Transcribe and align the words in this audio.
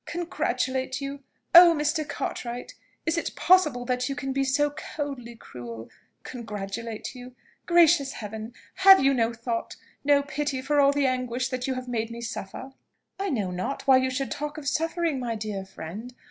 "Congratulate 0.07 0.99
you! 0.99 1.19
Oh, 1.53 1.75
Mr. 1.77 2.03
Cartwright! 2.09 2.73
is 3.05 3.19
it 3.19 3.35
possible 3.35 3.85
that 3.85 4.09
you 4.09 4.15
can 4.15 4.33
be 4.33 4.43
so 4.43 4.71
coldly 4.71 5.35
cruel? 5.35 5.91
Congratulate 6.23 7.13
you! 7.13 7.35
Gracious 7.67 8.13
Heaven! 8.13 8.51
have 8.77 8.99
you 8.99 9.13
no 9.13 9.31
thought, 9.31 9.75
no 10.03 10.23
pity 10.23 10.59
for 10.59 10.79
all 10.79 10.91
the 10.91 11.05
anguish 11.05 11.49
that 11.49 11.67
you 11.67 11.75
have 11.75 11.87
made 11.87 12.09
me 12.09 12.19
suffer?" 12.19 12.73
"I 13.19 13.29
know 13.29 13.51
not 13.51 13.85
why 13.85 13.97
you 13.97 14.09
should 14.09 14.31
talk 14.31 14.57
of 14.57 14.67
suffering, 14.67 15.19
my 15.19 15.35
dear 15.35 15.63
friend. 15.65 16.11